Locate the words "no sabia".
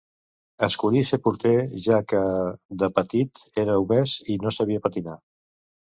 4.47-4.83